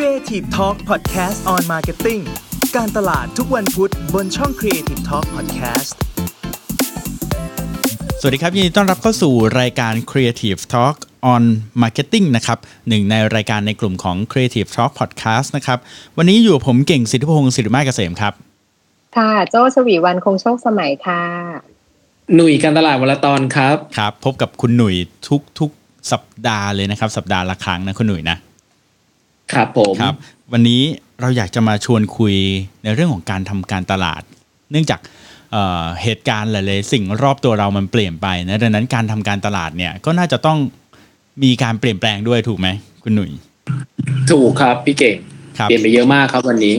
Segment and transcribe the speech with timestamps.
[0.00, 2.22] Creative Talk Podcast on Marketing
[2.76, 5.92] การตลาดทุกวันพุธบนช่อง Creative Talk Podcast
[8.20, 10.96] สวัสดีครับ ยินดีต้อนรับเข้าสู่รายการ Creative Talk
[11.34, 11.42] on
[11.82, 15.78] Marketing นะครับหนึ่งในรายการในกลุ่มของ Creative Talk Podcast นะครับ
[16.16, 18.32] วันนี้อยู่กับผมเก่งสิทธิพงศ์สิริมาเกษมครับ
[19.16, 21.22] ค่ะ โจชวีวันคงโชคสมัยค่ะ
[22.34, 24.94] หนุ่ยการตลาดวลตอนครับ ครับ พบกับคุณหนุ่ย
[25.28, 25.70] ทุกทุก
[26.12, 28.38] สัปดาห์เลยนะครับ สัปดาห์ละครั้งนะคุณหนุ่ยนะ
[29.52, 30.14] ครับผมครับ
[30.52, 30.82] วันนี้
[31.20, 32.34] เราอยากจะมาชวนคุย
[32.84, 34.22] ในเรื่องของการทำการตลาด
[34.70, 35.00] เนื่องจาก
[35.52, 40.58] เอ่อเหตุการณ์หลายๆสิ่งรอบตัวเรามันเปลี่ยนไปนะดังนั้นการทำการตลาดเนี่ยก็น่าจะต้อง
[41.42, 42.68] มีการเปลี่ยนแปลงด้วยถูกไหม
[43.02, 43.30] คุณหนุ่ย
[44.30, 45.16] ถูกครับพี่เก่ง
[45.58, 46.74] ครับเปลี่ยนไปเยอะมากครับวันนี้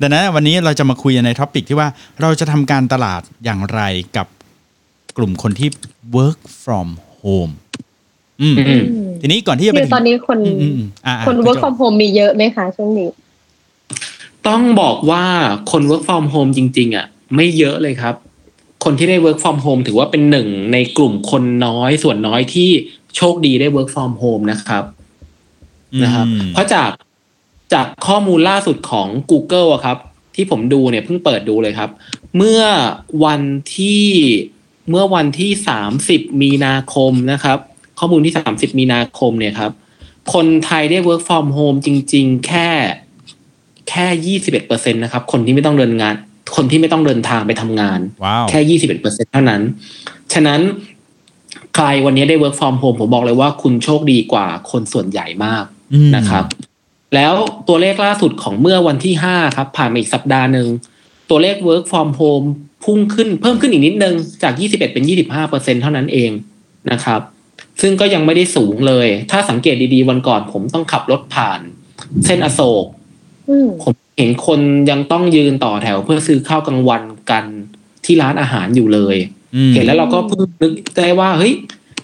[0.00, 1.88] ดังนั้นวันนี้เราจะมาคุยในท็อปิกที่ว่า
[2.22, 3.80] เราจะทำการตลาดอย่างไร
[4.16, 4.26] กับ
[5.16, 5.68] กลุ่มคนที่
[6.16, 6.88] work from
[7.22, 7.52] home
[8.42, 8.82] อืมอืม
[9.20, 13.10] ทีนี้ก่อนที่จะคืเป็อนตอนนี้คนอืมอืมอืมอ่าคนอ่า work ณโจ from home มีเยอะไหมคะช่วงนี้
[14.48, 15.24] ต้องบอกว่า
[15.70, 18.14] คน work from home จริง ๆ อะ ไม่เยอะเลยครับ
[18.84, 22.70] คนที่ได้ work from home ถือว่าเป็นหนึ่งในกลุ่มคนน้อยส่วนน้อยที่
[23.16, 24.84] โชคดีได้ work from home นะครับ
[26.04, 26.90] นะครับอืมเพราะจาก
[27.72, 29.98] จากข้อมูลล่าสุดของ Google อะครับ
[30.34, 31.90] ที่ผมดูเนี่ยเพิ่งเปิดดูเลยครับ
[32.36, 32.62] เมื่อ
[33.24, 33.42] วัน
[33.76, 34.04] ที่
[34.90, 37.58] เมื่อวันที่สามสิบมีนาคมนะครับ
[38.00, 39.72] ข้อมูลที่สามสิบมีนาคมเนี่ยครับ
[40.34, 42.68] คนไทยได้ work from home จริง ๆ แค่
[43.88, 46.14] แค่ยี่สิบเอ็ดเปอร์เซ็นตนะครับ คนที่ไม่ต้องเดินงาน
[46.56, 49.62] คนที่ไม่ต้องเดินทางไปทำงานว้าวแค่ยี่สิบเอ็ดเปอร์เซ็นเท่านั้น
[50.32, 50.60] ฉะนั้น
[51.74, 56.44] ใครวันนี้ได้ work from home ผมบอกเลยว่าคุณโชคดีกว่าคนส่วนใหญ่มากอืมนะครับ
[57.14, 57.34] แล้ว
[57.68, 60.68] ตัวเลขล่าสุดของเมื่อวันที่ห้าครับ ผ่านมาอีกสัปดาห์หนึ่ง
[61.30, 62.46] ตัวเลข work from home
[62.84, 66.30] พุ่งขึ้นเพิ่มขึ้นอีกนิดนึง จาก21เป็น25เปอร์เซ็นเท่านั้นเอง
[66.90, 67.20] นะครับ
[67.80, 71.60] ซึ่งก็ยังไม่ได้สูงเลย ถ้าสังเกตดีๆวันก่อนผมต้องขับรถผ่าน
[72.26, 72.86] เส้นอโศก
[73.50, 77.44] อืมผมเห็นคนยังต้องยืนต่อแถวเพื่อซื้อข้าวกลางวันกัน
[78.04, 79.16] ที่ร้านอาหารอยู่เลย
[79.56, 81.54] อืมเห็นแล้วเราก็เพิ่งนึกได้ว่าเฮ้ย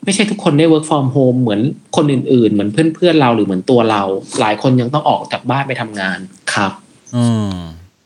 [0.04, 1.60] ไม่ใช่ทุกคนได้ work from home เหมือน
[1.96, 4.02] คนอื่นๆ เหมือนเพื่อนๆเราหรือเหมือนตัวเรา
[4.40, 6.18] หลายคนยังต้องออกจากบ้านไปทำงาน
[6.54, 6.72] ครับ
[7.16, 7.54] อืม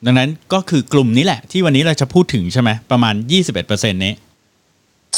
[0.07, 4.13] ดังนั้นก็คือกลุ่มนี้แหละ ที่วันนี้เราจะพูดถึงใช่ไหมประมาณ 21%เนี้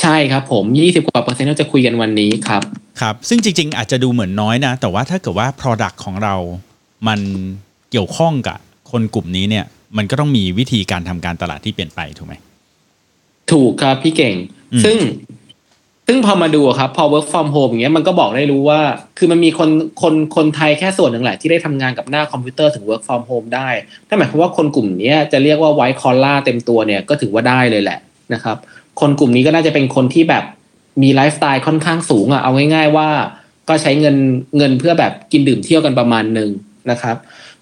[0.00, 2.62] ใช่ครับผมยี่สิบกว่าเปอร์เซ็นต์เราจะคุยกันวันนี้ครับ
[3.00, 6.34] ครับซึ่งจริง ๆ อาจจะดูเหมือนน้อยนะ แต่ว่าถ้าเกิดว่า Product ของเรา
[7.08, 7.20] มัน
[7.90, 8.58] เกี่ยวข้องกับ
[8.90, 9.64] คนกลุ่มนี้เนี่ย
[9.96, 12.34] มันก็ต้องมีวิธีการทำการตลาดที่เปลี่ยนไปถูกไหม
[13.52, 14.34] ถูกครับพี่เก่ง
[14.72, 14.96] อืมซึ่ง
[16.06, 18.80] ซึ่งพอมาดูอะครับ พอ work from home อย่างเงี้ยมันก็บอกได้รู้ว่า
[19.18, 19.70] คือมันมีคน
[20.02, 23.68] คนคนไทยแค่ส่วนหนึ่งแหละที่ได้ทำงานกับหน้าคอมพิวเตอร์ถึง work from home ได้
[24.08, 27.98] นั่นหมายความว่าคนกลุ่มเนี้ยจะเรียกว่า white collar เต็มตัวเนี่ยก็ถือว่าได้เลยแหละ
[28.34, 28.56] นะครับ
[29.00, 30.44] คนกลุ่มนี้ก็น่าจะเป็นคนที่แบบ
[31.02, 33.08] มีไลฟ์สไตล์ค่อนข้างสูงอะเอาง่าย ๆ ว่า
[33.68, 34.16] ก็ใช้เงิน
[34.56, 36.50] เงินเพื่อแบบกินดื่มเที่ยวกันประมาณหนึ่ง
[36.90, 37.16] นะครับ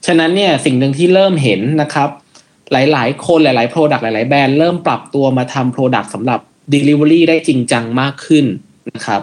[0.06, 2.08] ฉะนั้นเนี่ยสิ่งหนึ่งที่เริ่มเห็นนะครับ
[2.72, 6.40] หลาย ๆ คนหลาย ๆ Product หลาย ๆ แบรนด์เริ่มปรับตัวมาทำ Product สำหรับ
[6.74, 8.46] Delivery ได้จริงจังมากขึ้น
[8.94, 9.22] นะครับ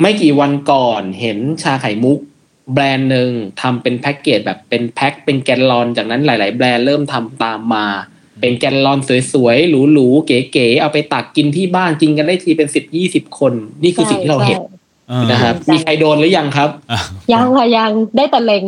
[0.00, 2.18] ไม่กี่วันก่อนเห็นชาไข่มุก
[2.72, 3.30] แบรนด์หนึ่ง
[3.60, 7.86] ทำเป็นแพ็กเกจแบบเป็นแพ็คเป็นแกนลอน จากนั้นหลาย ๆ แบรนด์เริ่มทำตามมา
[8.44, 8.98] เป็นแกนลอน
[9.32, 14.60] สวยๆหรูๆเก๋ๆเอาไปตักกินที่บ้านกินกันได้ทีเป็นสิบยี่สิบคน นี่คือสิ่งที่เราเห็น
[15.08, 17.00] เออนะครับใช่มีใครโดนหรือยังครับอะ
[17.32, 18.64] ยังค่ะยังได้แต่เล็ง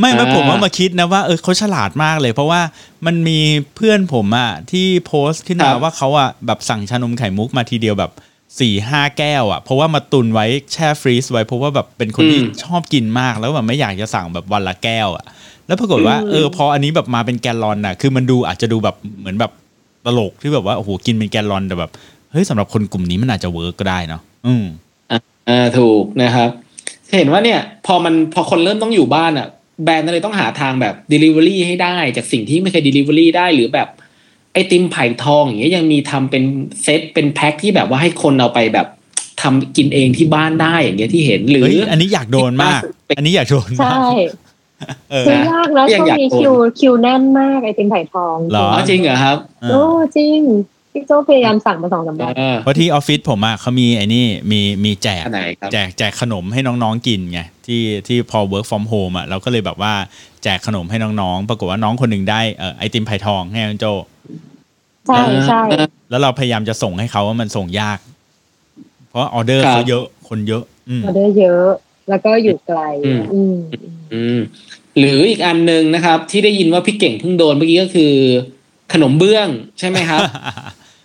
[0.00, 2.60] ไม่ไม่ผมว่ามาคิดนะว่าเออเขาฉลาดมากเลย เพราะว่า
[3.06, 3.40] มันมี
[3.76, 8.12] เพื่อนผมอะที่โพสต์ขึ้นมาครับว่าเขาอะแบบสั่งชานมไข่มุกมาทีเดียวแบบ
[8.60, 15.24] สี่ห้าแก้วอะเพราะว่ามาตุนไว้แช่ฟรีซไว้เพราะว่าแบบเป็นคนที่ชอบกินมากแล้วแบบไม่อยากจะสั่งแบบวันละแก้วอะ
[15.66, 19.52] แล้วปรากฏว่าเออพออันนี้แบบมาเป็นแกลลอนอะคือมันดูอาจจะดูแบบเหมือนแบบ
[20.06, 21.90] ตลกที่แบบว่าโอ้โหกินเป็นแกลลอนแต่แบบ
[22.32, 24.64] เฮ้ยสำหรับคนกลุ่มนี้มันอาจจะเวิร์กก็ได้เนาะอืม
[25.50, 26.50] อ่าถูกนะครับ
[27.16, 29.48] เห็นว่าเนี่ย พอมันพอคนเริ่มต้องอยู่บ้านอะ
[29.84, 33.88] แบรนด์เลยต้องหาทางแบบ Delivery ให้ได้ จากสิ่งที่ไม่เคย Delivery ได้หรือแบบ
[34.52, 36.42] ไอติมไผ่ทองอย่างเงี้ยยังมีทำเป็น
[36.82, 38.86] เซตเป็นแพ็คที่แบบว่าให้คนเอาไปแบบ
[39.42, 42.80] ทำกินเองที่บ้านได้อย่างเงี้ยที่เห็นหรือเฮ้ยอันนี้อยากโดนมาก
[43.18, 44.28] อันนี้อยากโดนใช่มากเออ
[45.26, 50.38] ซื้อยากนะยัช่งวงอยากนี้โดนคิวคิวแน่นมากไอติมไผ่ทองเหรออ๋อจริงเหรอครับเอโอ้อจริง
[50.92, 59.94] พี่โจพยายามสั่งมาสองสามวันเออเพราะที่ออฟฟิศผมอะเขามีไอ้นี่มีมีแจกอันไหนครับแจกแจกขนมให้น้องๆกินไงที่ที่พอ work from home อะเราก็เลยแบบว่า
[60.42, 63.86] แจกขนมให้น้องๆ ปรากฏว่าน้องคนหนึ่งได้เอ่อไอติมไผ่ทองให้คุณโจ
[65.06, 65.62] ใช่ใช่
[66.10, 67.98] แล้วเราพยายามจะส่งให้เขาว่ามันส่งยาก
[69.10, 71.70] เพราะออเดอร์ครับเขาเยอะคนเยอะอืมออเดอร์เยอะ
[72.08, 73.56] แล้วก็อยู่ไกลอืมอืม
[74.12, 74.40] อืม
[74.98, 78.12] หรืออีกอันหนึ่งนะครับ ที่ได้ยินว่าพี่เก่งเพิ่งโดนเมื่อกี้ก็คือ
[78.92, 79.48] ขนมเบื้อง
[79.78, 80.20] ใช่ไหมครับ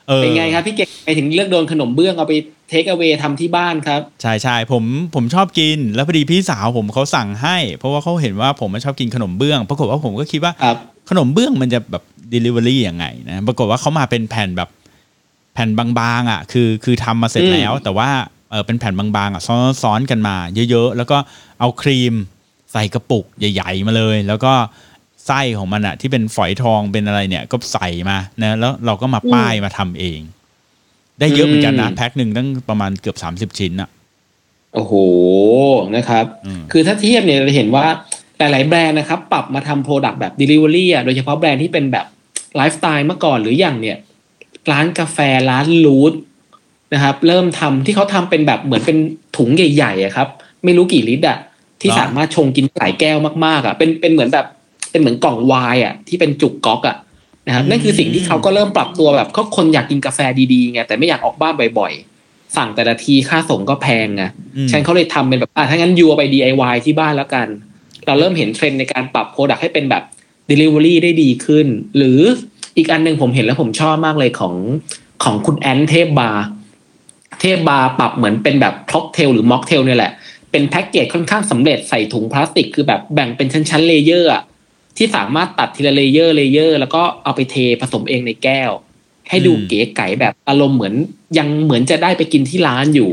[0.07, 2.33] เออเป็นไงครับพี่เก่งไปถึงเลือกโดนขนมเบื้องเอาไป
[2.69, 4.83] เทคเอา a y ทำที่บ้านครับ ใช่ใช่ผม
[5.15, 10.77] ผมชอบกิน แล้วพอดีพี่สาวผมเขาสั่งให้ เพราะว่าเขาเห็นว่าผมชอบกินขนมเบื้องปรากฏว่าผมก็คิดว่าครับ
[11.09, 12.03] ขนมเบื้องมันจะแบบ
[12.33, 14.69] Delivery ยังไงนะปรากฏว่าเขามาเป็นแผ่นแบบ
[15.53, 18.09] แผ่นบางๆอะ คือคือทำมาเสร็จอืมแล้ว แต่ว่า
[18.49, 20.35] เออเป็นแผ่นบางๆอะซ้อนซ้อนกันมา
[20.69, 21.17] เยอะๆ แล้วก็
[21.59, 22.13] เอาครีม
[22.73, 24.53] ใส่กระปุกใหญ่ ๆ มาเลย แล้วก็
[25.27, 30.19] ไส้ของมันอะ ที่เป็นฝอยทองเป็นอะไรเนี่ย ก็ใส่มานะแล้วเราก็มาป้ายมาทำเอง
[31.19, 33.89] ได้เยอะเหมือนกันนะอืมแพ็คหนึ่งตั้งประมาณเกือบสามสิบชิ้นอะ
[34.73, 34.93] โอ้โห
[35.95, 37.85] นะครับอืมคือถ้าเทียบเนี่ยเราเห็นว่า
[38.37, 42.05] หลาย ๆ แบรนด์นะครับ ปรับมาทำ product แบบ Delivery อะโดยเฉพาะแบรนด์ที่เป็นแบบ
[42.55, 43.97] ไลฟ์สไตล์เมื่อก่อนหรืออย่างเนี่ย
[44.71, 45.17] ร้านกาแฟ
[45.49, 46.13] ร้าน Roots
[46.93, 48.97] นะครับ เริ่มทำที่เขาทำเป็นแบบเหมือนเป็น
[49.37, 50.27] ถุงใหญ่ๆอะครับ
[50.63, 51.37] ไม่รู้กี่ลิตรอะ
[51.81, 54.45] ที่เหรอสามารถชงกินหลายแก้วมากๆอะเป็นเป็นเหมือนแบบ
[54.91, 56.97] เป็นเหมือนกล่องไวน์อะที่เป็นจุกก๊อกอะ
[57.47, 60.19] นะครับนั่นคือสิ่งที่เขาก็เริ่มปรับตัวแบบก็คนอยากกินกาแฟ
[60.53, 64.23] ดีๆไงแต่ไม่อยากออกบ้านบ่อยๆ สั่งแต่ละทีค่าส่งก็แพงไง
[64.55, 67.47] อืมฉันเขาเลยทำเป็นแบบอะถ้างั้น you เอาไป DIY ที่บ้านแล้วกัน
[68.05, 70.03] เราเริ่มเห็นเทรนด์ในการปรับ product ให้เป็นแบบ
[70.49, 72.19] Delivery ได้ดีขึ้น หรือ
[72.77, 74.55] อีกอันหนึ่งผมเห็นแล้วผมชอบมากเลยของ
[75.23, 76.45] ของคุณแอนเทพบาร์
[77.41, 80.11] เทพบาร์ปรับเหมือนเป็นแบบค็อกเทลหรือม็อกเทลเนี่ยแหละ
[80.51, 84.43] เป็นแพ็กเกจค่อนข้างสำเร็จใส่ถุงพลาสติก คือแบบแบ่งเป็นชั้นๆ layer อะ
[84.97, 88.71] ที่สามารถตัดทีละ layer layer แล้วก็เอาไปเทผสมเองในแก้ว
[89.29, 90.93] ให้ดูอืมเก๋ไก๋แบบอารมณ์เหมือน
[91.37, 93.11] ยังเหมือนจะได้ไปกินที่ร้านอยู่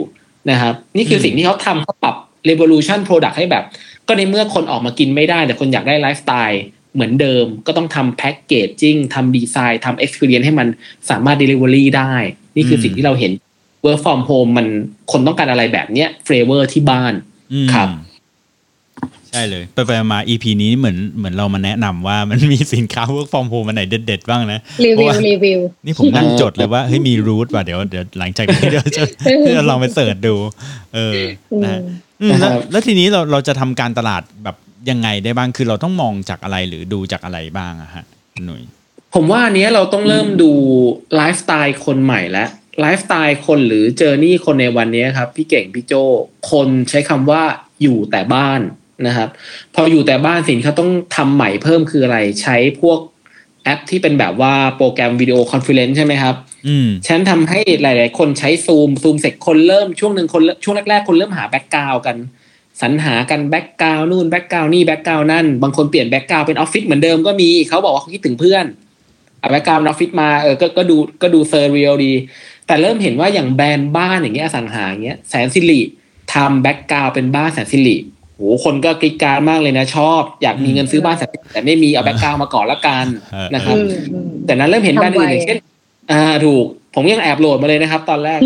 [0.50, 2.14] นะครับนี่คือสิ่งที่เขาทำเขาปรับ
[2.49, 3.64] revolution product ให้แบบ
[4.08, 6.62] ก็ในเมื่อคนออกมากินไม่ได้ แต่คนอยากได้ไลฟ์สไตล์
[6.94, 10.69] เหมือนเดิม ก็ต้องทำแพ็กเกจจิ้งทำดีไซน์ทำ experience ให้มัน
[11.11, 12.12] สามารถ delivery ได้
[12.56, 13.32] นี่คือสิ่งที่เราเห็น
[13.87, 14.67] work from home มัน
[15.12, 17.12] คนต้องการอะไรแบบเนี้ย flavor ที่บ้าน
[17.53, 17.88] อืมครับ
[19.31, 29.03] ใช่เลย ไปไปมา EP นี้เหมือนเหมือนเรามาแนะนำว่ามันมีสินค้า work from home อันไหนเด็ดๆ บ้างนะรีเพราะวิวว่ารีวิว นี่ผมนั่งจดเลยว่าเฮ้ยมีรูทว่ะเดี๋ยวเดี๋ยวหลังจากนี้เดี๋ยวจะ
[29.41, 30.35] เดี๋ยวลองไป search ดู
[30.94, 31.12] เออ
[31.65, 31.81] นะ
[32.23, 34.56] อืมแล้วนะครับแล้วทีนี้เราเราจะทำการตลาดแบบ
[34.91, 38.62] ยังไงได้บ้างคือเราต้องมองจากอะไรหรือดูจากอะไรบ้างอะฮะคุณหนุ่ย
[39.15, 40.50] ผมว่าอันเนี้ยเราต้องเริ่มดู
[41.17, 42.49] ไลฟ์สไตล์คนใหม่แล้ว
[42.81, 45.93] ไลฟ์สไตล์คนหรือ journey คนในวันเนี้ยครับ พี่เก่งพี่โจ
[46.50, 47.43] คนใช้คำว่า
[47.82, 48.61] อยู่แต่บ้าน
[49.06, 49.28] นะครับ
[49.75, 52.99] พออยู่แต่บ้านสิ่งที่เขาต้องทำใหม่เพิ่มคืออะไรใช้พวก
[53.64, 56.34] แอปที่เป็นแบบว่าโปรแกรม video conference ใช่ไหมครับ
[56.67, 62.17] อืมฉันทำให้หลาย ๆ คนใช้ Zoom Zoom เสร็จคนเริ่มช่วงหนึ่งคนเริ่มช่วงแรก ๆ คนเริ่มหา background กัน
[62.81, 68.64] สรรหากัน background นู่น background นี่ background นั่น บางคนเปลี่ยน background เป็นออฟฟิศเหมือนเดิมก็มีเขาบอกว่าเขาคิดถึงเพื่อน
[69.38, 72.12] เอา background ออฟฟิศมาเออก็ก็ดูก็ดู surreal ดี
[72.67, 75.81] แต่เริ่มเห็นว่าอย่างแบรนด์บ้านอย่างเงี้ยอสังหาอย่างเงี้ยแสนสิริ
[76.35, 77.97] ทำ background เป็นบ้านแสนสิริ
[78.37, 83.07] โหคนก็กรี๊ดกร๊าดมากเลยนะชอบ อยากมีเงินซื้อบ้านแสนสิริแต่ไม่มีเอา background มาก่อนละกัน
[83.55, 85.59] นะครับอืมอืมแต่นั้นเริ่มเห็นแบรนด์อื่นทำไวอย่างเช่น
[86.11, 88.41] อ่าถูก ผมยังแอบโหลดมาเลยนะครับ ตอนแรก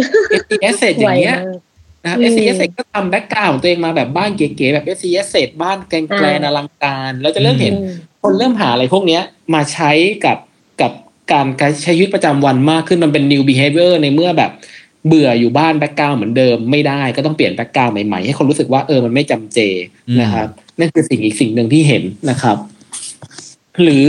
[0.73, 1.59] s c s เอย่างเงี้ยไวมาก
[2.03, 5.05] นะครับอื s ม c s ก็ทำแบ็กกราวของตัวเองมาแบบบ้านเก๋ๆแบบ s c
[5.47, 9.23] s บ้านแกลงแกลนอ่าอลังการเราจะเริ่มเห็นอืมคนเริ่มหาอะไรพวกเนี้ย
[9.55, 9.91] มาใช้
[10.25, 10.39] กับ
[10.81, 10.93] กับ
[11.33, 14.51] การการใช้ชีวิตประจำวันมากขึ้นมันเป็น new behavior ในเมื่อแบบ
[15.07, 19.59] เบื่ออยู่บ้าน background เหมือนเดิมไม่ได้ก็ต้องเปลี่ยน background ใหม่ๆ ให้คนรู้สึกว่าเออมันไม่จำเจ
[20.09, 20.49] อืมนะครับ
[20.79, 22.57] นั่นคือสิ่งอีกสิ่งหนึ่งที่เห็นนะครับ
[23.83, 24.07] หรือ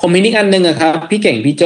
[0.00, 1.64] ผมมีนิกอันหนึ่งอะครับ พี่เก่งพี่โจ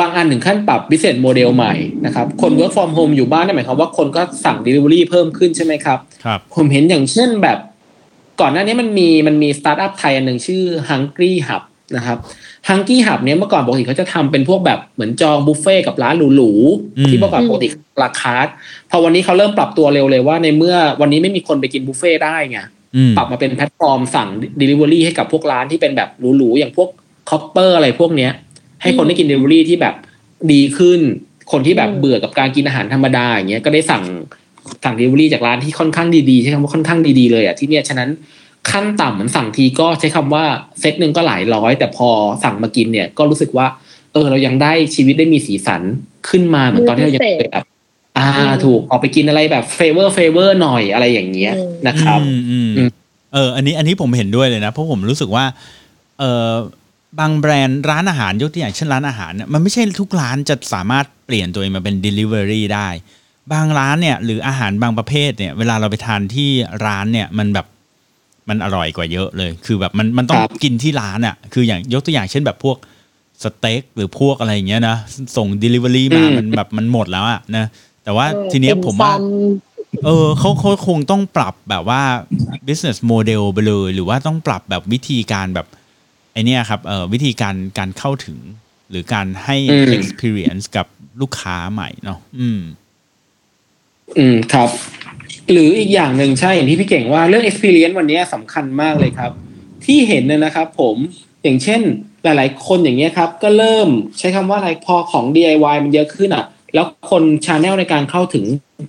[0.00, 1.74] บางอันถึงขั้นปรับ business model ใหม่
[2.06, 7.58] นะครับ คน work from home อยู่บ้านนั่นหมายความว่าคนก็สั่ง delivery เพิ่มขึ้นใช่ไหมครับครับ ผมเห็นอย่างเช่นแบบ
[8.40, 11.62] ก่อนหน้านี้มันมีมันมีสตาร์ทอัพไทยอันหนึ่งชื่อ Hungry Hub
[11.96, 12.18] นะครับ
[12.68, 16.52] Hungry Hub เนี้ยเมื่อก่อนปกติเขาจะทำเป็นพวกแบบเหมือนจองบุฟเฟ่ต์กับร้านหรู
[16.98, 17.68] อืมๆที่เมื่อก่อนปกติ
[18.02, 18.34] ราคา
[18.90, 22.58] พอวันนี้เขาเริ่มปรับตัวเร็วเลยว่า ในเมื่อวันนี้ไม่มีคนไปกินบุฟเฟ่ต์ได้ไง
[22.96, 24.28] อืมปรับมาเป็นแพลตฟอร์มสั่ง
[24.60, 26.88] Delivery ให้กับพวกร้านที่เป็นแบบหรูๆอย่างพวก
[27.30, 28.32] Copper อะไรพวกเนี้ย
[28.82, 29.94] ให้คนได้กิน Delivery ที่แบบ
[30.52, 31.00] ดีขึ้น
[31.52, 34.02] คนที่แบบอืมเบื่อกับการกินอาหารธรรมดาอย่างเงี้ยก็ได้สั่ง
[34.84, 38.08] สั่ง Delivery จากร้านที่ค่อนข้างดีๆใช้คำว่าค่อนข้างดีๆเลยอะที่เนี่ยฉะนั้น
[38.70, 40.44] ขั้นต่ำเหมือนสั่งทีก็ใช้คำว่า
[40.80, 42.08] เซตหนึ่งก็หลายร้อย แต่พอ
[42.44, 43.66] สั่งมากินเนี่ยก็รู้สึกว่า
[44.12, 45.82] เออ เรายังได้ชีวิตได้มีสีสัน
[46.28, 47.64] ขึ้นมาเหมือนตอนที่เรายังเคยแบบ
[48.18, 48.28] อ่า
[48.64, 52.88] ถูกออกไปกินอะไรแบบ favor favor หน่อยอะไรอย่างเงี้ยอืมนะครับอืมอืมอืม
[53.32, 55.44] เออ อันนี้อันนี้ผมเห็นด้วยเลยนะ เพราะผมรู้สึกว่า
[56.18, 56.52] เออ
[57.18, 62.88] บางแบรนด์ร้านอาหารยกตัวอย่างเช่นร้านอาหารเนี่ยมันไม่ใช่ทุกร้านจะสามารถเปลี่ยนตัวเองมาเป็น Delivery ได้
[63.52, 66.50] บางร้านเนี่ยหรืออาหารบางประเภทเนี่ย เวลาเราไปทานที่
[66.86, 67.66] ร้านเนี่ยมันแบบ
[68.48, 72.76] มันอร่อยกว่าเยอะเลย คือแบบมันมันต้องครับกินที่ร้านอะ คืออย่างยกตัวอย่างเช่นแบบพวก
[73.42, 74.96] สเต็กหรือพวกอะไรอย่างเงี้ยนะ
[75.36, 77.64] ส่ง Delivery มามันแบบมันหมดแล้วอะนะ
[78.04, 82.02] แต่ว่าทีเนี้ยผมว่าติ่ซเออเขาเขาคงต้องปรับแบบว่า
[82.66, 85.66] business model ไปเลย หรือว่าต้องปรับแบบวิธีการแบบ
[86.32, 88.38] ไอเนี้ยครับเออวิธีการการเข้าถึง
[88.90, 90.86] หรือการให้อืม experience กับ
[91.20, 92.60] ลูกค้าใหม่เนาะอืม
[94.18, 94.70] อืมครับ
[95.50, 99.32] หรืออีกอย่างหนึ่งใช่อย่างที่พี่เก่งว่าเรื่อง experience วันนี้สำคัญมากเลยครับ
[99.84, 100.96] ที่เห็นเนี่ยนะครับ ผม
[101.42, 101.80] อย่างเช่น
[102.24, 106.44] หลาย ๆ คนอย่างเงี้ยครับ ก็เริ่มใช้คำว่าอะไรพอของ DIY มันเยอะขึ้นอะ
[106.74, 108.44] แล้วคน channel ในการเข้าถึง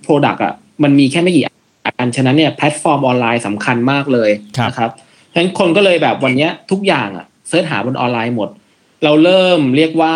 [0.06, 4.90] Product อะมันมีแค่ไม่กี่อันฉะนั้นเนี่ยแพลตฟอร์มออนไลน์สำคัญมากเลยครับนะครับ
[5.32, 8.48] ฉะนั้นคนก็เลยแบบวันเนี้ยทุกอย่างอะ search หาบนออนไลน์หมด
[9.04, 10.14] เราเริ่มเรียกว่า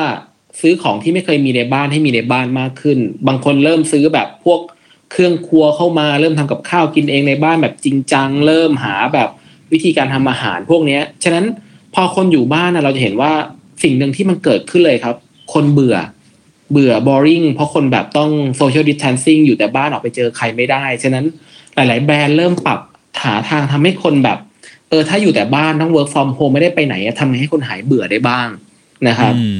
[0.60, 4.60] ซื้อของที่ไม่เคยมีในบ้านให้มีในบ้านมากขึ้น บางคนเริ่มซื้อแบบพวก
[5.10, 9.28] เครื่องครัวเข้ามาเริ่มทำกับข้าวกินเองในบ้านแบบจริงจัง เริ่มหาแบบ
[9.72, 11.44] วิธีการทำอาหารพวกเนี้ย ฉะนั้น
[11.94, 13.32] พอคนอยู่บ้านนะเราจะเห็นว่า
[13.82, 15.16] สิ่งหนึ่งที่มันเกิดขึ้นเลยครับ
[15.52, 15.96] คนเบื่อ
[16.72, 21.24] เบื่อ boring เพราะคนแบบต้อง social distancing อยู่แต่บ้านออกไปเจอใครไม่ได้ ฉะนั้น
[21.74, 22.80] หลาย ๆ แบรนด์เริ่มปรับ
[23.24, 24.38] หาทางทำให้คนแบบ
[24.88, 28.48] เออถ้าอยู่แต่บ้านต้อง work from home ไม่ได้ไปไหนอะทำไงให้คนหายเบื่อได้บ้าง
[29.08, 29.58] นะครับอืม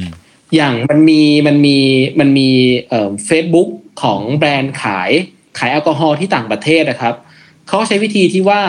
[0.55, 1.77] อย่างมันมีมันมี
[2.19, 2.49] มันมี
[2.89, 3.69] เอ่อเฟซบุ๊ก
[4.01, 5.11] ของแบรนด์ขาย
[5.59, 7.13] ขายแอลกอฮอล์ที่ต่างประเทศนะครับ
[7.67, 8.61] เขาใช้วิธีที่ว่า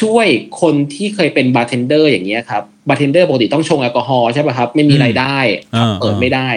[0.00, 0.26] ช่วย
[0.60, 5.36] คนที่เคยเป็นบาร์เทนเดอร์อย่างเงี้ยครับบาร์เทนเดอร์ปกติต้องชงแอลกอฮอล์ใช่ป่ะครับ ไม่มีรายได้
[5.76, 6.48] อ่าเปิดไม่ได้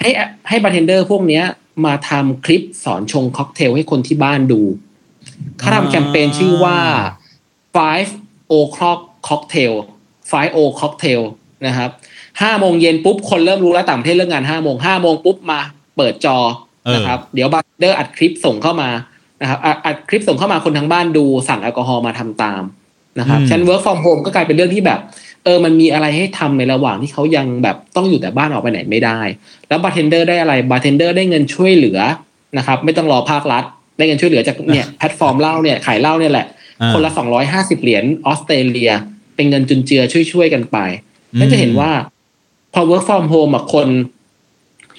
[0.00, 0.10] ให้
[0.48, 1.44] ให้บาร์เทนเดอร์พวกเนี้ย
[1.86, 4.60] มาทำคลิปสอนชงค็อกเทลให้คนที่บ้านดู
[5.58, 6.78] เขาทำแคมเปญชื่อว่า
[7.76, 8.10] five
[8.52, 9.74] o'clock cocktail
[10.30, 11.22] five o cocktail
[11.66, 11.90] นะครับ
[12.42, 15.60] ห้าโมงเย็นปุ๊บคนเริ่มรู้แล้วต่างประเทศเรื่องงานห้าโมงห้าโมงปุ๊บมา
[15.96, 16.38] เปิดจอ
[16.84, 18.88] เออนะครับ เดี๋ยวบาร์เทนเดอร์อัดคลิปส่งเข้ามา
[19.40, 22.62] นะครับอัดอัดคลิปส่งเข้ามาคนทั้งบ้านดูสั่งแอลกอฮอล์มาทำตาม
[23.18, 25.00] นะครับฉะนัน work from home ก็กลายเป็นเรื่องที่แบบ
[25.44, 29.20] เออมันมีอะไรให้ทำในระหว่างที่เขายังแบบต้องอยู่แต่บ้านออกไปไหนไม่ได้
[29.68, 31.98] แล้วบาร์เทนเดอร์ได้อะไรบาร์เทนเดอร์ได้เงินช่วยเหลือ
[32.58, 33.64] นะครับไม่ต้องรอภาครัฐ
[33.98, 36.46] ได้เงินช่วยเหลือจากเนี่ยแพลตฟอร์มเหล้าเนี่ยขายเหล้าเนี่ยแหละ
[36.80, 38.90] อ่าคนละสองร้อยห้าสิบเหรียญออสเตรเลีย
[39.34, 40.02] เป็นเงินจุนเจือ
[40.32, 40.78] ช่วยๆกันไป
[41.40, 41.90] ก็จะเห็นว่า
[42.74, 43.88] พอ work from home อะคน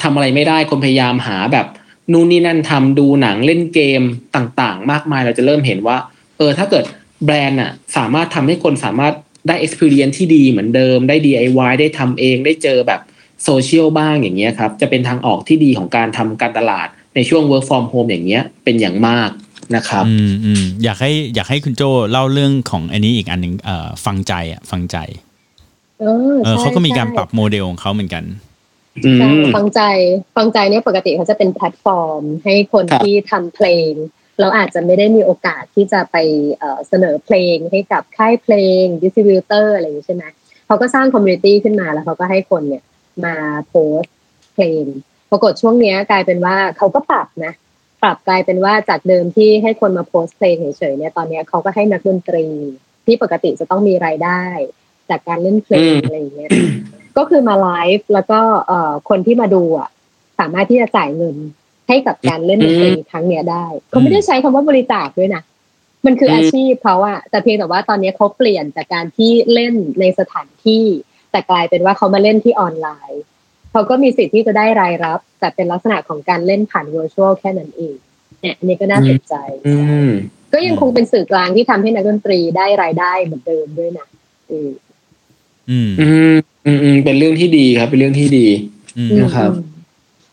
[0.02, 1.66] ทำอะไรไม่ได้คนพยายามหาแบบ
[2.12, 4.02] นู่นนี่นั่นทำดูหนังเล่นเกม
[4.36, 5.98] ต่างๆ มากมายเราจะเริ่มเห็นว่า
[6.38, 6.86] เออถ้าเกิด
[7.26, 9.14] แบรนด์อะสามารถทำให้คนสามารถ
[9.48, 13.02] ได้ experience ที่ดีเหมือนเดิมได้ DIY ได้ทำเองได้เจอแบบ
[13.44, 19.30] โซเชียลบ้างอย่างเงี้ยครับจะเป็นทางออกที่ดีของการทำการตลาดในช่วง work from home อย่างเงี้ยเป็นอย่างมาก
[19.76, 24.98] นะครับอืมอืมอยากให้อยากให้คุณโจเล่าเรื่องของอันนี้อีกอันหนึ่งเอ่อฟังใจอะฟังใจ
[26.00, 28.49] เออเออใช่เขาก็มีการใช่ปรับโมเดลของเขาเหมือนกันอืใช่ม
[29.56, 29.82] ฟังใจ
[30.36, 33.92] ฟังใจเนี่ยปกติเขาจะเป็นแพลตฟอร์ม ให้คนครับที่ทำเพลง
[34.40, 36.18] เราอาจจะไม่ได้มีโอกาสที่จะไป
[36.60, 40.24] เอ่อเสนอเพลงให้กับค่ายเพลง distributor อะไรอย่างนี้ใช่ไหม
[40.68, 42.84] เขาก็สร้าง community ขึ้นมาแล้วเขาก็ให้คนเนี่ย
[43.26, 43.36] มา
[43.68, 44.14] โพสต์
[44.54, 44.84] เพลง
[45.32, 47.54] ปรากฏช่วงเนี้ยกลายเป็นว่าเขาก็ปรับนะ
[48.04, 52.46] ปรับกลายเป็นว่าจากเดิมที่ให้คนมาโพสต์เพลงเฉยๆเนี่ยตอนเนี้ยเขาก็ให้นักดนตรี
[53.06, 54.44] ที่ปกติจะต้องมีรายได้
[55.10, 56.50] จากการเล่นเพลงอืมอะไรอย่างเงี้ย
[57.20, 59.90] ก็คือมาไลฟ์แล้วก็เอ่อคนที่มาดูอะ
[60.40, 61.36] สามารถที่จะจ่ายเงิน
[61.88, 65.44] ให้กับการเล่นดนตรีครั้งเนี้ยได้เขาไม่ได้ใช้คำว่าบริจาคด้วยนะ
[66.06, 70.86] มันคืออาชีพเขาอะแต่เพียงแต่ว่าตอนนี้เขาเปลี่ยนจากการที่เล่นในสถานที่
[71.32, 73.22] แต่กลายเป็นว่าเขามาเล่นที่ออนไลน์
[73.72, 77.96] เขาก็มีสิทธิ์ที่จะได้รายรับ แต่เป็นลักษณะของการเล่นผ่าน virtual แค่นั้นเอง
[78.42, 79.34] เนี่ยอันนี้ก็น่าสนใจ
[79.68, 79.76] อื
[80.08, 80.10] ม
[80.54, 84.08] ก็ยังคงเป็นสื่อกลางที่ทำให้นักดนตรีได้รายได้เหมือนเดิมด้วยนะ
[85.72, 88.48] อืมอืม อืมอืมอืมเป็นเรื่องที่ดีครับ เป็นเรื่องที่ดี
[88.98, 89.70] อืม นะครับอืม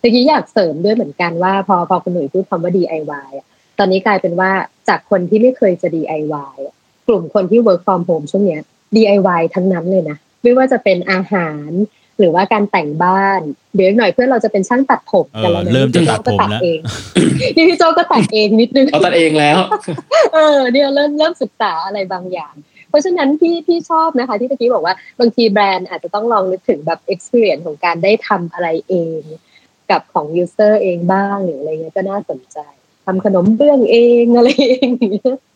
[0.00, 3.47] เมื่อกี้อยากเสริมด้วยเหมือนกันว่า พอพอคุณหนุ่ยพูดคำว่า DIY อะ
[3.78, 4.50] ตอนนี้กลายเป็นว่า
[4.88, 6.75] จากคนที่ไม่เคยจะ DIY อะ
[7.09, 8.62] กลุ่มคนที่ work from home ช่วงเนี้ย
[8.97, 11.71] DIY ทั้งนั้นเลยนะ ไม่ว่าจะเป็นอาหาร
[12.19, 13.40] หรือว่าการแต่งบ้าน
[13.75, 16.78] เดี๋ยวอีกหน่อยเพื่อนเราจะเป็นช่างตัดผมกันแล้วเอนะอเริ่มจะพี่โตัดผมก็แล้วเอง
[17.57, 19.59] นี่พี่โจก็ตัดเองนิดนึงเราตัดเองแล้ว
[20.35, 29.21] เออเนี่ยเริ่มเริ่มศึกษาอะไรบางอย่างเพ ราะฉะนั้นพี่พี่ชอบนะคะ ที่ตะกี้บอกว่าบางทีแบรนด์อาจจะต้องลองนึกถึงแบบ experience ของการได้ทำอะไรเอง
[29.91, 32.59] กับของ user เองบ้างหรืออะไรเงี้ยก็น่าสนใจ
[33.07, 34.88] ทำขนมเบื้องเองอะไรเอง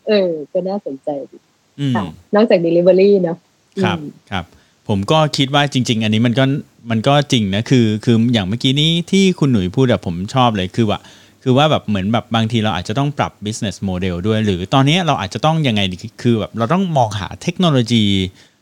[0.09, 1.39] เออ ก็น่าสนใจดี
[1.81, 2.05] อืมค่ะ
[2.35, 3.37] นอกจาก delivery เนาะ
[3.83, 4.45] ครับอืมครับ
[4.89, 6.45] ผมก็คิดว่าจริง ๆ อันนี้มันก็
[6.91, 11.01] มันก็จริงนะคือ คืออย่างเมื่อกี้นี้ที่คุณหนุ่ยพูดอะผมชอบเลยคือว่า
[11.43, 18.07] คือว่าแบบเหมือนแบบบางทีเราอาจจะต้องปรับ business model ด้วย หรือตอนนี้เราอาจจะต้องยังไงดีคือแบบเราต้องมองหาเทคโนโลยี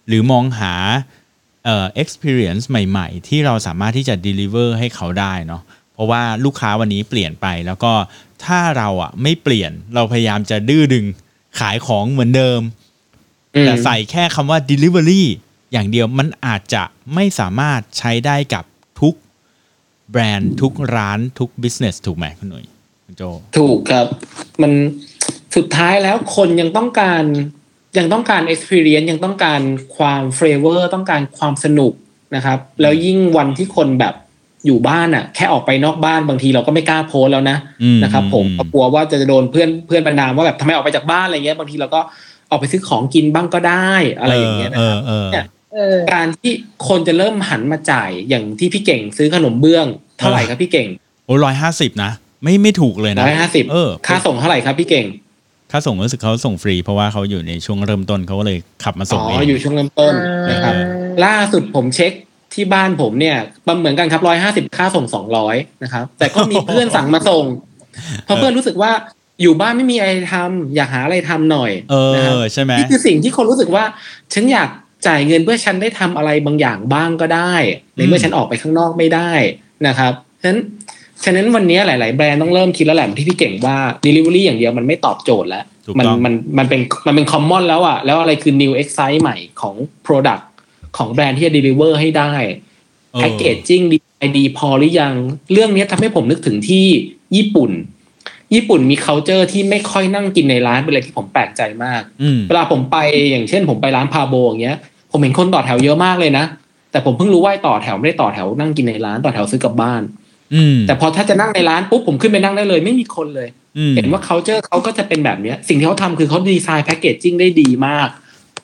[0.08, 0.72] หรือมองหา
[1.64, 5.62] เอ่อ experience ใหม่ๆ ที่เราสามารถที่จะ deliver ให้เขาได้เนาะ
[5.94, 7.92] เพราะว่าลูกค้าวันนี้เปลี่ยนไปแล้วก็
[8.44, 11.04] ถ้าเราอะไม่เปลี่ยนเราพยายามจะดื้อดึง
[11.58, 12.60] ขายของเหมือนเดิม
[13.54, 15.22] อืมแต่ใส่แค่คำว่า delivery
[15.72, 16.82] อย่างเดียวมันอาจจะ
[17.14, 18.77] ไม่สามารถใช้ได้กับทุก
[20.10, 22.64] แบรนด์ทุกร้านทุก business ถูกไหมคุณหนุ่ย
[23.04, 23.22] คุณโจ
[23.56, 24.06] ถูกครับ
[24.62, 24.72] มัน
[25.56, 27.22] สุดท้ายแล้วคนยังต้องการ
[27.98, 29.60] ยังต้องการ experience ยังต้องการ
[29.96, 31.92] ความ flavor ต้องการความสนุก
[32.34, 34.14] นะครับ แล้วยิ่งวันที่คนแบบ
[34.66, 42.00] อยู่บ้านอะ แค่ออกไปนอกบ้านบางทีเราก็ไม่กล้าโพสต์แล้วนะอืมนะครับ ผมอืมก็กลัวว่าจะโดนเพื่อนเพื่อนบรรดามว่าแบบทำไมออกไปจากบ้านอะไรเงี้ยบางทีเราก็
[42.50, 45.56] ออกไปซื้อของกินบ้างก็ได้อะไรอย่างเงี้ยนะเอครัอบเออเนี่ยเออ
[46.12, 46.52] การที่
[46.88, 49.86] คนจะเริ่มหันมาจ่ายอย่างที่พี่เก่งซื้อขนมเบื้อง
[50.18, 50.88] เท่าไหร่ครับพี่เก่ง
[51.26, 52.10] โอ้ร้อยห้าสิบนะ
[52.42, 55.06] ไม่ไม่ถูกเลยนะร้อยห้าสิบเออค่าส่งเท่าไหร่ครับพี่เก่ง
[55.70, 60.14] ค่าส่งรู้สึกเขาส่งฟรี เพราะว่าเขาอยู่ในช่วงเริ่มต้นเขาก็เลยขับมาอ๋ส่งเอองอยู่ช่วงเริ่มต้น
[60.50, 60.74] นะครับ
[61.24, 62.12] ล่าสุดผมเช็ค
[62.54, 63.36] ที่บ้านผมเนี่ย
[63.68, 67.44] มันเหมือนกันครับร้อยห้าสิบค่าส่งสองร้อยนะครับ แต่ก็มีเพื่อนสั่งมาส่ง
[68.24, 68.90] เพราะเพื่อนรู้สึกว่า
[69.42, 73.84] อยู่บ้านไม่มีอะไรทำอยากหาอะไรทำหน่อย เอนะครับอใช่ไหมนี่คือสิ่งที่คนรู้สึกว่า
[74.34, 74.68] ฉันอยาก
[75.06, 77.54] จ่ายเงินเพื่อฉันได้ทำอะไรบางอย่างบ้างก็ได้
[77.96, 79.30] ในเมื่อฉันออกไปข้างนอกไม่ได้
[79.86, 80.12] นะครับ
[80.42, 80.58] ฉะนั้น
[81.24, 89.74] ฉะนั้นวันนี้หลาย ๆ แบรนด์ต้องเริ่มคิดแล้วแหละเหมือนที่พี่เก่งว่า delivery อย่างเดียวมันไม่ตอบโจทย์แล้วถูกมันต้องมันมันเป็นมันเป็น common แล้วอะแล้วอะไรคือ new excite ใหม่ของ
[90.06, 90.42] product
[90.96, 92.32] ของแบรนด์ที่จะ deliver ให้ได้
[93.12, 93.98] เออแพ c เกจจิ้งดี
[94.38, 95.14] ดีพอหรือยัง
[95.52, 96.86] เรื่องนี้ทำให้ผมนึกถึงที่
[97.36, 97.70] ญี่ปุ่น
[98.54, 102.96] ญี่ปุ่นมี culture ที่ไม่ค่อยนั่งกินในร้านเป็นอะไรที่ผมแปลกใจมากอืมเวลาผมไป
[103.30, 104.78] อย่างเช่นผมไปร้านพาโบอย่างเงี้ย
[105.10, 106.44] ผมเห็นคนต่อแถวเยอะมากเลยนะ
[106.90, 110.02] แต่ผมเพิ่งรู้ว่าต่อแถวไม่ได้ต่อแถวนั่งกินในร้านต่อแถวซื้อกลับบ้าน
[110.54, 113.48] อืมแต่พอถ้าจะนั่งในร้านปุ๊บผมขึ้นไปนั่งได้เลย ไม่มีคนเลย
[113.78, 118.08] อืมเห็นว่า culture เขาก็จะเป็นแบบเนี้ย สิ่งที่เขาทำคือเขาดีไซน์แพคเกจจิ้งได้ดีมาก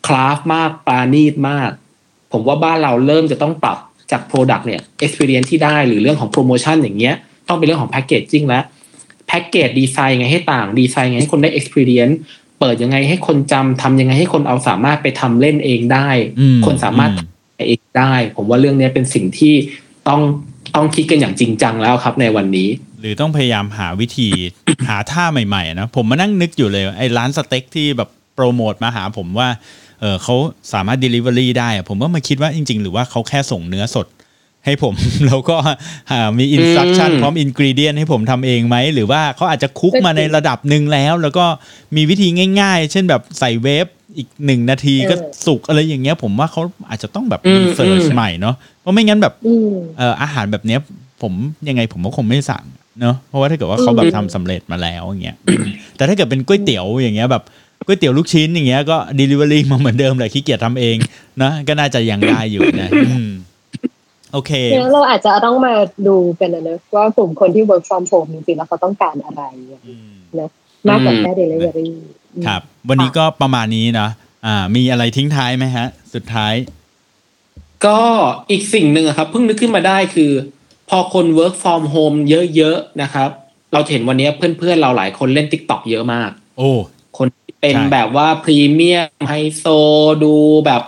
[0.06, 1.70] คราฟมากปราณีตมาก
[2.32, 3.78] ผมว่าบ้านเราเริ่มจะต้องปรับ
[4.10, 7.14] จาก Product เนี่ย experience ที่ได้หรือเรื่องของโปรโมชั่นอย่างเงี้ย
[7.48, 8.64] ต้องเป็นเรื่องของแพคเกจจิ้งแล้ว
[9.28, 12.16] แพ็กเกจดีไซน์ยังไงให้ต่างดีไซน์ยังไงให้คนได้ experience
[12.64, 16.08] เปิดยังไงให้คนจำทำยังไงให้คนเอาสามารถไปทำเล่นเองได้
[16.40, 17.28] อืมคนสามารถอืม
[17.68, 19.54] เองได้ ผมว่าเรื่องนี้เป็นสิ่งที่
[20.08, 20.20] ต้อง
[20.76, 22.68] ต้องคิดกันอย่างจริงจังแล้วครับในวันนี้
[23.00, 24.28] หรือต้องพยายามหาวิธี
[24.88, 29.48] หาท่าใหม่ๆนะผมมานั่งนึกอยู่เลยไอ้ร้านสเต็กที่แบบโปรโมทมาหาผมว่า
[30.00, 30.34] เออเขา
[30.72, 34.06] สามารถ Delivery ได้อะผมก็มาคิดว่าจริง ๆ หรือว่าเขาแค่ส่งเนื้อสด
[34.64, 34.94] ให้ผม
[35.26, 35.56] แล้วก็
[36.10, 41.44] หามีอินสตรั c ชั่นอืมพร้อมอินก e เดียนให้ผมทำเองไหม หรือว่าเขาอาจจะคุกมาในระดับหนึ่งแล้ว แล้วก็
[41.96, 42.28] มีวิธี
[42.60, 50.80] ง่าย ๆ เช่นแบบใส่เวฟอีกหนึ่งนาทีก็เออสุกอะไรอย่างเงี้ย ผมว่าเขาอาจจะต้องแบบอืมเสิร์ชอืมใหม่เนาะเพราะไม่งั้นแบบอืมเอ่ออาหารแบบเนี้ย
[51.22, 51.32] ผม
[51.68, 52.64] ยังไงผมก็คงไม่สั่ง
[53.00, 55.36] เนอะเพราะว่าถ้าเกิดว่าเขาแบบทำสำเร็จมาแล้วอย่างเงี้ย
[55.96, 57.42] แต่ถ้าเกิดเป็นก๋วยเตี๋ยวอย่างเงี้ยแบบ
[57.86, 60.96] ก๋วยเตี๋ยวลูกชิ้นอย่างเงี้ยก็ delivery มาเหมือนเดิมแหละขี้เกียจทำเอง
[61.42, 63.28] นะก็น่าจะยังได้อยู่นะอืม
[64.34, 65.72] โอเคเนี่ยเราอาจจะต้องมา
[66.06, 69.42] ดูเป็นอะนะว่ากลุ่มคนที่ work from home จริงๆแล้วเขาต้องการอะไร
[69.86, 70.14] อืม
[70.88, 71.88] มากกว่าแค่ delivery
[72.46, 74.08] ครับ วันนี้ก็ประมาณนี้นะ
[74.46, 76.54] อ่า มีอะไรทิ้งท้ายไหมฮะ สุดท้าย
[77.86, 78.00] ก็
[78.50, 80.32] อีกสิ่งหนึ่งอะครับ เพิ่งนึกขึ้นมาได้คือ
[80.88, 82.16] พอคน work from home
[82.56, 83.30] เยอะๆนะครับ
[83.72, 86.70] เราจะเห็นวันนี้เพื่อนๆเราหลายคนเล่น TikTok เยอะมาก โอ้
[87.18, 89.64] คนที่เป็นใช่แบบว่าพรีเมียมไฮโซ
[90.24, 90.34] ดู
[90.66, 90.82] แบบ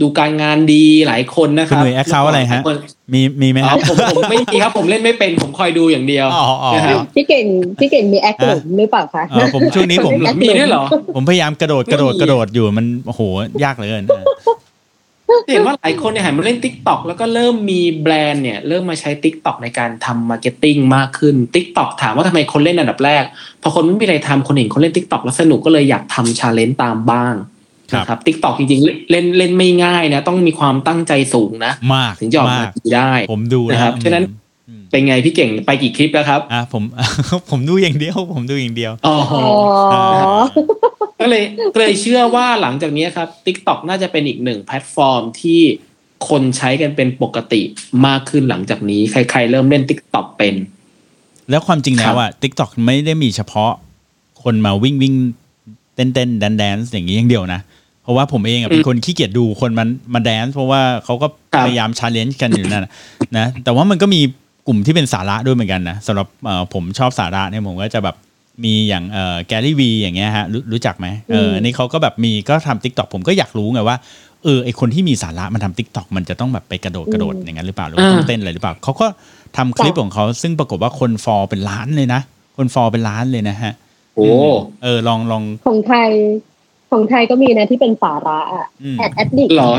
[0.00, 2.76] ดูการงานดีหลายคนนะคคุณรับหนุ่ย account อะไรฮะคน
[3.14, 7.46] มีมีไหมอ๋อฮะผมผมไม่มีครับผมเล่นไม่เป็นผมคอยดูอย่างเดียวอ๋ออ๋อนะครับพี่เก่ง
[7.78, 10.84] พี่เก่งมีแอคหลุมหรือเปล่าคะเออผมช่วงนี้ผมแอคมีด้วยเหรอ
[11.16, 13.20] ผมพยายามกระโดดกระโดดไม่มีกระโดดอยู่มันโอ้โห
[13.64, 14.24] ยากเหลือเกินเออ
[15.50, 21.56] เห็นว่าหลายคนเนี่ยหันมาเล่น t ิ k t o k แล้วก็เริ่มมีแบรนด์เนี่ยเริ่มมาใช้ t ิ k t o k ในการทำมาร์เก็ตติ้งมากขึ้น t
[21.58, 23.24] ิ k t o k ถามว่าทำไมคนเล่นอันดับแรก
[23.62, 27.59] พอคนไม่มีอะไรทำคนเห็นคนเล่น t ิ k t o k แล้วสนุกก็เลยอยากทำ challenge ตามบ้างครับ
[27.98, 34.24] นะครับ TikTok จริงๆ เล่นเล่นไม่ง่ายนะ ต้องมีความตั้งใจสูงนะมากถึงจะออกมามากดีได้ผมดูแล้วนะครับฉะนั้น
[34.68, 36.82] อืมเป็นไงพี่เก่งไปกี่คลิปแล้วครับอะผม
[37.50, 39.16] ผมดูอย่างเดียว ผมดูอย่างเดียวอ๋อ
[39.92, 40.04] อ๋อ
[41.20, 45.60] ก็เลยก็เลยเชื่อว่าหลังจากนี้ครับ TikTok น่าจะเป็นอีกหนึ่งแพลตฟอร์มที่
[46.28, 47.62] คนใช้กันเป็นปกติ
[48.06, 50.54] มากขึ้นหลังจากนี้ ใคร ๆ เริ่มเล่น TikTok เป็น
[51.50, 53.72] แล้วความจริงแล้วอะ TikTok ไม่ได้มีเฉพาะ
[54.42, 55.14] คนมาวิ่งวิ่ง
[55.94, 57.79] เต้นเต้นแดนซ์แดนซ์อย่างนี้อย่างเดียวนะเพ
[58.10, 62.92] ราะว่าผมเองอะเป็นคนขี้เกียจดูคนมันมาแดนซ์เพราะว่าเขาก็ครับพยายาม challenge กันอยู่นั่นนะ
[63.36, 64.20] นะแต่ว่ามันก็มี
[64.66, 68.16] กลุ่มที่เป็นสาระด้วยเหมือนกันนะสำหรับเอ่อผมชอบสาระเนี่ยผมก็จะแบบ
[68.64, 73.96] มีอย่างเอ่อ Gary Vee อย่างเงี้ยฮะรู้รู้จักไหมเออมอันนี้เขาก็แบบมีก็ทำ TikTok ผมก็อยากรู้ไงว่า
[74.44, 79.06] เออไอคนที่มีสาระมันทำ TikTok มันจะต้องแบบไปกระโดดกระโดดอย่างนั้นหรือเปล่าหรือว่าต้องอ่าเต้นอะไรหรือเปล่าเขาก็
[79.56, 82.20] ทำคลิปของเขาซึ่งปรากฏว่าคนฟอลเป็นล้านเลยนะ
[82.56, 83.72] คนฟอลเป็นล้านเลยนะฮะ
[84.16, 84.28] โอ้
[84.82, 86.10] เออลองลองของไทย
[86.90, 89.70] ของไทยก็มีนะที่เป็นสาระอะอืม Ad Addict หรอ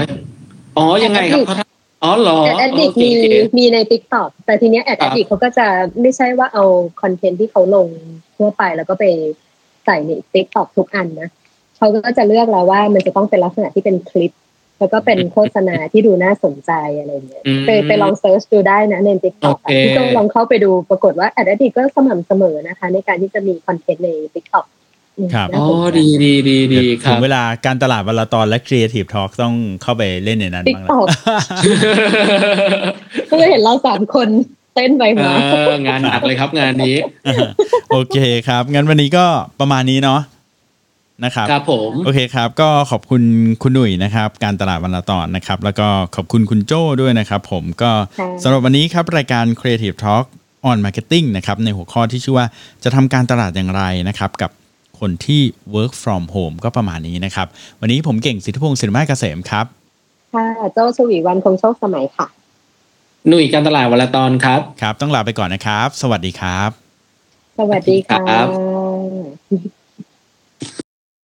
[0.78, 3.10] อ๋อยังไงครับ Addict เขาทำอ๋อเหรอ Ad Addict โอเคมี
[3.58, 5.68] มีใน t ิ k t o k แต่ทีเนี้ยแอดครัแอบดดิกเขาก็จะ
[6.02, 6.64] ไม่ใช่ว่าเอา
[7.02, 7.88] content ที่เขาลง
[8.38, 9.06] ทั่วไปแล้วก็ไป
[9.86, 11.30] ใส่ใน t ิ k t o k ทุกอันนะ
[11.78, 14.32] เขาก็จะเลือกแล้วว่ามันจะต้องเป็นลักษณะที่เป็นคลิป
[14.80, 24.04] แล้วก็เป็นโฆษณาที่ดูน่าสนใจอะไรเงี้ยอืมไปไปลอง search ดูได้นะใน t ิ k t o k โอเคที่ต้องลองเข้าไปดูปรากฏว่า Ad Addict ก็สม่ำเสมอนะคะ ในการที่จะมี content
[24.04, 24.66] ใน TikTok
[25.36, 25.66] ครับอ๋อ
[25.98, 31.08] ดีดีดีดีคถึรับงเวลาการตลาดวลาตอนและ Creative Talk ต้องเข้าไปเล่นในนั้นติ๊กบ้างตแล้วอก
[33.30, 34.28] ก็เลยเห็นเราสามคน
[34.76, 35.34] เต้นไปเอมา
[35.74, 36.96] องานหนักเลยครับงานนี้
[37.92, 39.26] โอเคครับ งั้นวันนี้ก็
[39.60, 40.22] ประมาณนี้เนาะ
[41.26, 43.24] นะครับครับผมโอเคครับ ก็ขอบคุณ
[43.64, 50.26] คุณหนุ่ยนะครับ การตลาดวันละตอนนะครับ แล้วก็ขอบคุณคุณโจ้ด้วยนะครับผมก็ค่ะสำหรับวันนี้ครับ รายการ Creative Talk
[50.70, 52.46] on Marketing นะครับในหัวข้อที่ชื่อว่า
[52.84, 54.52] จะทำการตลาดอย่างไรนะครับกับ
[55.02, 55.42] คนที่
[55.76, 57.48] work from home ก็ประมาณนี้นะครับ
[57.82, 59.66] วันนี้ผมเก่งสิทธิพงศ์สิริมาเกษมครับ
[60.34, 62.28] ค่ะโจ้ชวีวันคงโชคสมัยค่ะ
[63.28, 66.70] หนุ่ยการตลาดวันละตอนครับ ครับ ต้องลาไปก่อนนะครับ สวัสดีครับ
[67.60, 68.48] สวัสดีค่ะครับ